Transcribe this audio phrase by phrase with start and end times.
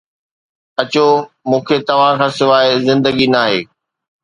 [0.81, 1.07] اچو،
[1.49, 3.59] مون کي توهان کان سواء زندگي ناهي.